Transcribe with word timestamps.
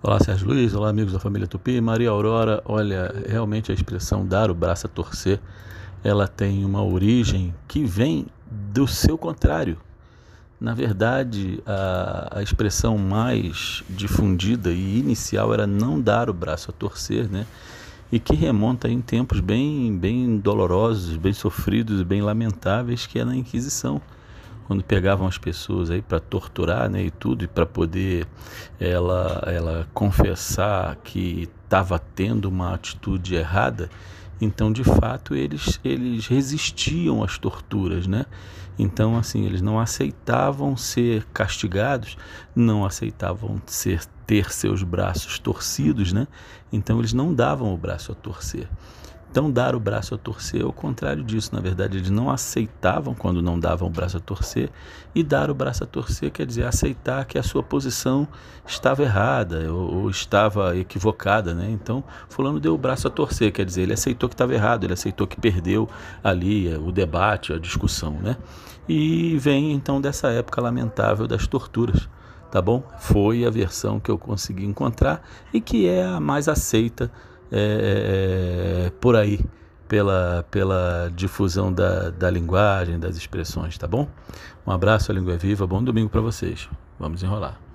Olá, 0.00 0.20
Sérgio 0.20 0.46
Luiz. 0.46 0.76
Olá, 0.76 0.90
amigos 0.90 1.12
da 1.12 1.18
família 1.18 1.48
Tupi. 1.48 1.80
Maria 1.80 2.10
Aurora, 2.10 2.62
olha, 2.64 3.12
realmente 3.26 3.72
a 3.72 3.74
expressão 3.74 4.24
dar 4.24 4.48
o 4.48 4.54
braço 4.54 4.86
a 4.86 4.88
torcer, 4.88 5.40
ela 6.04 6.28
tem 6.28 6.64
uma 6.64 6.84
origem 6.84 7.52
que 7.66 7.84
vem 7.84 8.26
do 8.48 8.86
seu 8.86 9.18
contrário. 9.18 9.76
Na 10.60 10.72
verdade, 10.72 11.60
a, 11.66 12.38
a 12.38 12.42
expressão 12.44 12.96
mais 12.96 13.82
difundida 13.90 14.70
e 14.70 15.00
inicial 15.00 15.52
era 15.52 15.66
não 15.66 16.00
dar 16.00 16.30
o 16.30 16.32
braço 16.32 16.70
a 16.70 16.72
torcer, 16.72 17.28
né? 17.28 17.44
E 18.12 18.20
que 18.20 18.36
remonta 18.36 18.88
em 18.88 19.00
tempos 19.00 19.40
bem, 19.40 19.98
bem 19.98 20.38
dolorosos, 20.38 21.16
bem 21.16 21.32
sofridos 21.32 22.04
bem 22.04 22.22
lamentáveis, 22.22 23.04
que 23.04 23.18
é 23.18 23.24
na 23.24 23.34
Inquisição 23.34 24.00
quando 24.68 24.84
pegavam 24.84 25.26
as 25.26 25.38
pessoas 25.38 25.90
aí 25.90 26.02
para 26.02 26.20
torturar, 26.20 26.90
né, 26.90 27.02
e 27.02 27.10
tudo, 27.10 27.42
e 27.42 27.48
para 27.48 27.64
poder 27.64 28.26
ela 28.78 29.42
ela 29.46 29.88
confessar 29.94 30.94
que 30.96 31.48
estava 31.64 31.98
tendo 31.98 32.50
uma 32.50 32.74
atitude 32.74 33.34
errada, 33.34 33.88
então 34.38 34.70
de 34.70 34.84
fato 34.84 35.34
eles 35.34 35.80
eles 35.82 36.26
resistiam 36.26 37.24
às 37.24 37.38
torturas, 37.38 38.06
né? 38.06 38.26
Então 38.78 39.16
assim, 39.16 39.46
eles 39.46 39.62
não 39.62 39.80
aceitavam 39.80 40.76
ser 40.76 41.24
castigados, 41.32 42.18
não 42.54 42.84
aceitavam 42.84 43.60
ser 43.64 44.04
ter 44.26 44.52
seus 44.52 44.82
braços 44.82 45.38
torcidos, 45.38 46.12
né? 46.12 46.28
Então 46.70 46.98
eles 46.98 47.14
não 47.14 47.32
davam 47.32 47.72
o 47.72 47.76
braço 47.78 48.12
a 48.12 48.14
torcer. 48.14 48.68
Então, 49.30 49.50
dar 49.50 49.74
o 49.74 49.80
braço 49.80 50.14
a 50.14 50.18
torcer 50.18 50.62
é 50.62 50.64
o 50.64 50.72
contrário 50.72 51.22
disso. 51.22 51.54
Na 51.54 51.60
verdade, 51.60 51.98
eles 51.98 52.10
não 52.10 52.30
aceitavam 52.30 53.14
quando 53.14 53.42
não 53.42 53.60
davam 53.60 53.88
o 53.88 53.90
braço 53.90 54.16
a 54.16 54.20
torcer. 54.20 54.70
E 55.14 55.22
dar 55.22 55.50
o 55.50 55.54
braço 55.54 55.84
a 55.84 55.86
torcer 55.86 56.30
quer 56.30 56.46
dizer 56.46 56.64
aceitar 56.64 57.26
que 57.26 57.38
a 57.38 57.42
sua 57.42 57.62
posição 57.62 58.26
estava 58.66 59.02
errada 59.02 59.72
ou, 59.72 59.96
ou 59.96 60.10
estava 60.10 60.76
equivocada. 60.76 61.54
Né? 61.54 61.68
Então, 61.70 62.02
Fulano 62.28 62.58
deu 62.58 62.74
o 62.74 62.78
braço 62.78 63.06
a 63.06 63.10
torcer, 63.10 63.52
quer 63.52 63.66
dizer, 63.66 63.82
ele 63.82 63.92
aceitou 63.92 64.28
que 64.28 64.34
estava 64.34 64.54
errado, 64.54 64.84
ele 64.84 64.94
aceitou 64.94 65.26
que 65.26 65.38
perdeu 65.38 65.88
ali 66.24 66.74
o 66.76 66.90
debate, 66.90 67.52
a 67.52 67.58
discussão. 67.58 68.12
Né? 68.12 68.36
E 68.88 69.36
vem 69.38 69.72
então 69.72 70.00
dessa 70.00 70.28
época 70.28 70.60
lamentável 70.60 71.26
das 71.26 71.46
torturas 71.46 72.08
tá 72.50 72.62
bom? 72.62 72.82
Foi 72.98 73.44
a 73.44 73.50
versão 73.50 74.00
que 74.00 74.10
eu 74.10 74.16
consegui 74.16 74.64
encontrar 74.64 75.22
e 75.52 75.60
que 75.60 75.86
é 75.86 76.04
a 76.04 76.18
mais 76.18 76.48
aceita 76.48 77.10
é, 77.50 78.86
é, 78.86 78.90
por 79.00 79.16
aí, 79.16 79.40
pela, 79.88 80.44
pela 80.50 81.10
difusão 81.14 81.72
da, 81.72 82.10
da 82.10 82.30
linguagem, 82.30 82.98
das 82.98 83.16
expressões, 83.16 83.76
tá 83.78 83.86
bom? 83.86 84.08
Um 84.66 84.70
abraço, 84.70 85.10
a 85.10 85.14
língua 85.14 85.34
é 85.34 85.38
viva, 85.38 85.66
bom 85.66 85.82
domingo 85.82 86.10
para 86.10 86.20
vocês. 86.20 86.68
Vamos 86.98 87.22
enrolar. 87.22 87.67